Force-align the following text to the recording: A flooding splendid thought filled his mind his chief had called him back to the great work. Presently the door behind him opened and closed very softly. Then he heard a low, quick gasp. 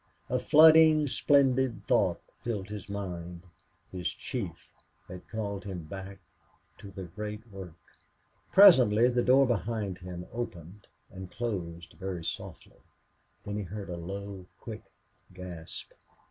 A 0.31 0.39
flooding 0.39 1.07
splendid 1.07 1.85
thought 1.85 2.19
filled 2.41 2.69
his 2.69 2.89
mind 2.89 3.43
his 3.91 4.11
chief 4.11 4.67
had 5.07 5.27
called 5.27 5.63
him 5.63 5.83
back 5.83 6.17
to 6.79 6.89
the 6.89 7.03
great 7.03 7.47
work. 7.51 7.77
Presently 8.51 9.09
the 9.09 9.21
door 9.21 9.45
behind 9.45 9.99
him 9.99 10.25
opened 10.33 10.87
and 11.11 11.29
closed 11.29 11.93
very 11.99 12.25
softly. 12.25 12.81
Then 13.45 13.57
he 13.57 13.61
heard 13.65 13.89
a 13.91 13.95
low, 13.95 14.47
quick 14.59 14.81
gasp. 15.35 15.91